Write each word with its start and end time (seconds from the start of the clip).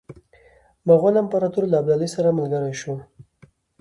مغول 0.87 1.15
امپراطور 1.23 1.63
له 1.69 1.77
ابدالي 1.81 2.07
سره 2.15 2.35
ملګری 2.37 2.75
شو. 2.81 2.93